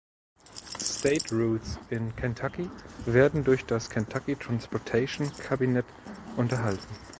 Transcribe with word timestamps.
State 0.81 1.31
Routes 1.31 1.77
in 1.91 2.11
Kentucky 2.15 2.71
werden 3.05 3.43
durch 3.43 3.65
das 3.67 3.87
Kentucky 3.91 4.35
Transportation 4.35 5.31
Cabinet 5.43 5.85
unterhalten. 6.37 6.87